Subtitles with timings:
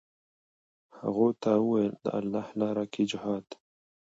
[0.99, 3.47] هغو ورته وویل: د الله لاره کې جهاد.